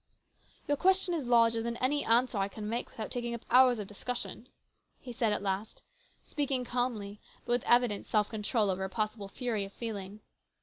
"Your 0.67 0.77
question 0.77 1.13
is 1.13 1.25
larger 1.27 1.61
than 1.61 1.77
any 1.77 2.03
answer 2.03 2.39
I 2.39 2.47
can 2.47 2.67
make 2.67 2.89
without 2.89 3.11
taking 3.11 3.35
up 3.35 3.45
hours 3.51 3.77
of 3.77 3.85
discussion," 3.87 4.49
he 4.99 5.13
said 5.13 5.31
at 5.31 5.43
last, 5.43 5.83
speaking 6.23 6.65
calmly, 6.65 7.21
but 7.45 7.51
with 7.51 7.63
evident 7.67 8.07
self 8.07 8.27
control 8.27 8.71
over 8.71 8.83
a 8.83 8.89
possible 8.89 9.27
fury 9.27 9.63
of 9.63 9.73
feeling. 9.73 10.21